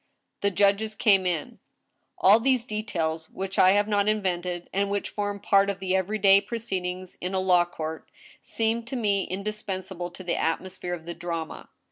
[0.41, 1.59] 'The judges came in.
[2.17, 6.17] All these details, which I have not invented, and which form part of the every
[6.17, 8.09] day proceedings in a law court,
[8.41, 11.69] seem to me indis pensable to the atmosphere of the drama.